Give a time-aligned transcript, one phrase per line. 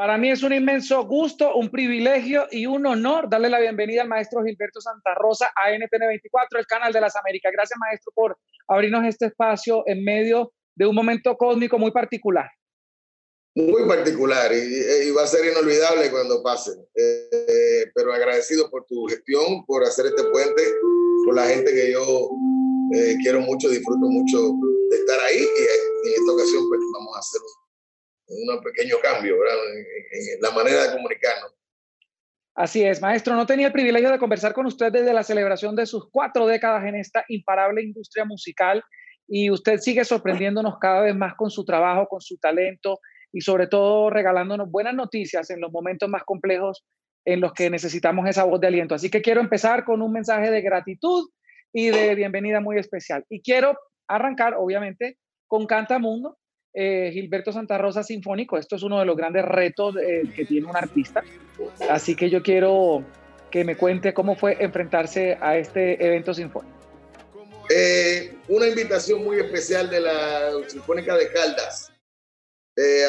[0.00, 4.08] Para mí es un inmenso gusto, un privilegio y un honor darle la bienvenida al
[4.08, 7.52] maestro Gilberto Santa Rosa a NTN24, el canal de las Américas.
[7.52, 12.48] Gracias, maestro, por abrirnos este espacio en medio de un momento cósmico muy particular.
[13.54, 16.70] Muy particular y, va a ser inolvidable cuando pase.
[16.94, 20.62] Eh, pero agradecido por tu gestión, por hacer este puente
[21.26, 22.30] con la gente que yo
[22.94, 24.38] eh, quiero mucho, disfruto mucho
[24.92, 27.59] de estar ahí y en esta ocasión pues vamos a hacer un
[28.30, 31.52] un pequeño cambio En, la manera de comunicarnos.
[32.54, 33.34] Así es, maestro.
[33.34, 36.84] No tenía el privilegio de conversar con usted desde la celebración de sus cuatro décadas
[36.84, 38.82] en esta imparable industria musical
[39.26, 42.98] y usted sigue sorprendiéndonos cada vez más con su trabajo, con su talento
[43.32, 46.84] y sobre todo regalándonos buenas noticias en los momentos más complejos
[47.24, 48.94] en los que necesitamos esa voz de aliento.
[48.94, 51.28] Así que quiero empezar con un mensaje de gratitud
[51.72, 53.24] y de bienvenida muy especial.
[53.28, 56.38] Y quiero arrancar, obviamente, con Canta Mundo,
[56.72, 58.56] eh, Gilberto Santa Rosa Sinfónico.
[58.56, 61.22] Esto es uno de los grandes retos eh, que tiene un artista.
[61.88, 63.04] Así que yo quiero
[63.50, 66.76] que me cuente cómo fue enfrentarse a este evento sinfónico.
[67.68, 71.92] Eh, una invitación muy especial de la Sinfónica de Caldas.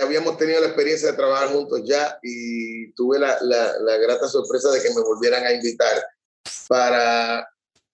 [0.02, 4.82] habíamos tenido la experiencia de trabajar juntos ya y tuve la, la, grata sorpresa de
[4.82, 6.04] que me volvieran a invitar
[6.68, 7.48] para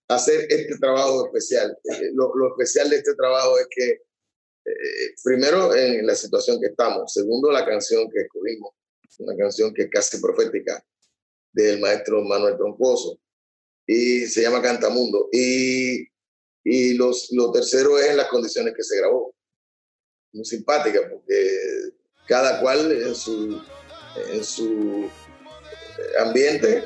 [0.08, 1.76] hacer este trabajo especial.
[2.14, 4.07] lo, lo especial de este trabajo es que
[4.68, 7.12] eh, primero, en la situación que estamos.
[7.12, 8.70] Segundo, la canción que escogimos,
[9.18, 10.84] una canción que es casi profética
[11.52, 13.18] del maestro Manuel Troncoso
[13.86, 15.28] y se llama Cantamundo.
[15.32, 16.06] Y,
[16.62, 19.34] y los, lo tercero es en las condiciones que se grabó.
[20.32, 21.58] Muy simpática porque
[22.28, 23.60] cada cual en su,
[24.30, 25.08] en su
[26.20, 26.84] ambiente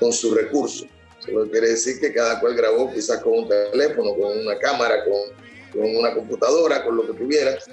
[0.00, 0.86] con su recurso.
[1.26, 5.49] Eso quiere decir que cada cual grabó quizás con un teléfono, con una cámara, con
[5.72, 7.66] con una computadora, con lo que tuvieras.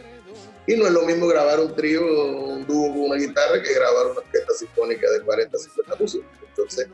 [0.66, 4.08] Y no es lo mismo grabar un trío, un dúo con una guitarra que grabar
[4.08, 6.28] una orquesta sinfónica de 40, 50 músicos.
[6.50, 6.88] Entonces,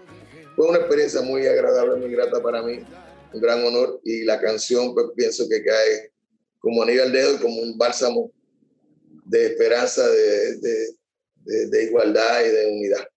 [0.56, 2.86] fue una experiencia muy agradable, muy grata para mí,
[3.34, 4.00] un gran honor.
[4.04, 6.12] Y la canción, pues pienso que cae
[6.60, 8.32] como anillo al dedo y como un bálsamo
[9.26, 13.08] de esperanza, de, de, de igualdad y de unidad.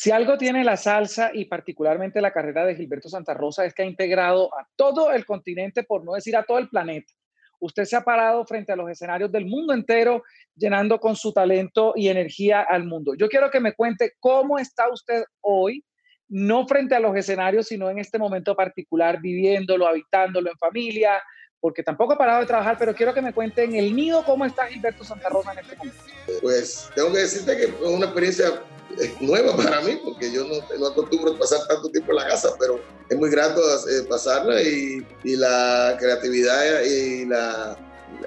[0.00, 3.82] Si algo tiene la salsa y particularmente la carrera de Gilberto Santa Rosa es que
[3.82, 7.12] ha integrado a todo el continente, por no decir a todo el planeta.
[7.58, 10.22] Usted se ha parado frente a los escenarios del mundo entero,
[10.54, 13.14] llenando con su talento y energía al mundo.
[13.16, 15.84] Yo quiero que me cuente cómo está usted hoy,
[16.28, 21.20] no frente a los escenarios, sino en este momento particular, viviéndolo, habitándolo en familia,
[21.60, 24.44] porque tampoco he parado de trabajar, pero quiero que me cuente en el nido cómo
[24.44, 26.02] está Gilberto Santa Rosa en este momento.
[26.40, 28.62] Pues tengo que decirte que es una experiencia
[28.98, 32.54] es nueva para mí, porque yo no, no acostumbro pasar tanto tiempo en la casa,
[32.58, 37.76] pero es muy grato eh, pasarla y, y, la creatividad y la,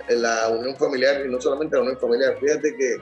[0.10, 2.98] la unión familiar, y no solamente la unión familiar, fíjate que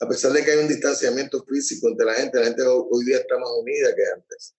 [0.00, 3.18] a pesar de que hay un distanciamiento físico entre la gente, la gente hoy día
[3.18, 4.54] está más unida que antes.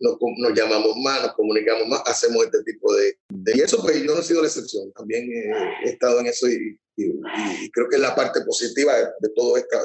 [0.00, 3.16] Nos, nos llamamos más, nos comunicamos más, hacemos este tipo de,
[3.54, 6.78] Y eso, pues yo no he sido la excepción, también he, estado en eso y,
[6.96, 9.78] y, creo que es la parte positiva de, de todo esta,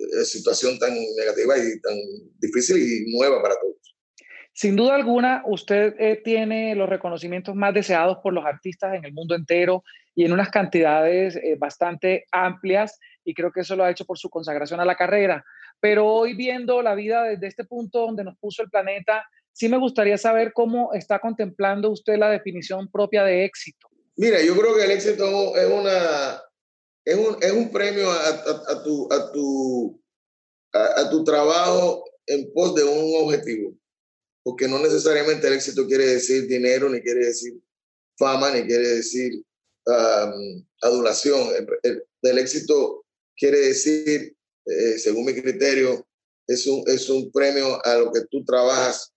[0.00, 1.94] eh, situación tan negativa y tan
[2.38, 3.76] difícil y nueva para todos.
[4.52, 9.12] Sin duda alguna, usted eh, tiene los reconocimientos más deseados por los artistas en el
[9.12, 9.84] mundo entero
[10.14, 14.18] y en unas cantidades eh, bastante amplias y creo que eso lo ha hecho por
[14.18, 15.44] su consagración a la carrera.
[15.80, 19.78] Pero hoy viendo la vida desde este punto donde nos puso el planeta, sí me
[19.78, 23.88] gustaría saber cómo está contemplando usted la definición propia de éxito.
[24.16, 26.42] Mira, yo creo que el éxito es una,
[27.04, 30.02] es un, es un premio a, a, tu, a, tu,
[30.72, 33.74] a, tu trabajo en pos de un objetivo.
[34.42, 37.54] Porque no necesariamente el éxito quiere decir dinero, ni quiere decir
[38.18, 39.32] fama, ni quiere decir
[40.82, 41.48] adulación.
[41.82, 43.04] El, éxito
[43.36, 44.36] quiere decir,
[44.66, 46.06] eh, según mi criterio,
[46.46, 49.12] es un, es un premio a lo que tú trabajas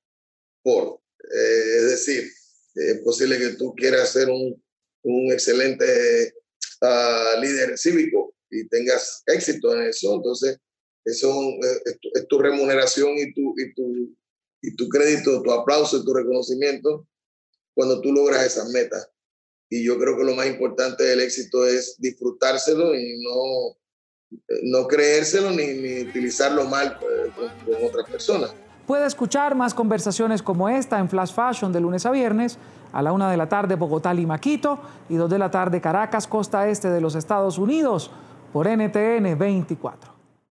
[0.64, 1.02] por.
[1.20, 2.32] Eh, es decir,
[2.76, 4.62] es posible que tú quieras ser un,
[5.04, 6.34] un excelente
[7.40, 10.58] líder cívico y tengas éxito en eso, entonces
[11.06, 14.16] eso eh, es, tu, remuneración y tu, y, tu,
[14.62, 17.08] y tu crédito, tu aplauso y tu reconocimiento
[17.74, 19.10] cuando tú logras esas metas.
[19.70, 23.78] Y yo creo que lo más importante del éxito es disfrutárselo y no,
[24.64, 27.32] no creérselo ni, ni utilizarlo mal eh,
[27.66, 28.54] con otras personas.
[28.88, 32.58] Puede escuchar más conversaciones como esta en Flash Fashion de lunes a viernes
[32.92, 34.78] a la una de la tarde Bogotá, Lima, Quito
[35.10, 38.12] y dos de la tarde Caracas, costa este de los Estados Unidos
[38.52, 40.13] por NTN 24.